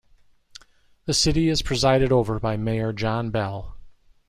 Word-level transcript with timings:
The 1.05 1.13
city 1.13 1.47
is 1.49 1.61
presided 1.61 2.11
over 2.11 2.39
by 2.39 2.57
Mayor 2.57 2.91
John 2.91 3.29
Bell. 3.29 3.77